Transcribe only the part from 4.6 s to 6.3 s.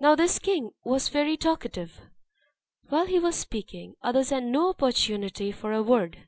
opportunity for a word.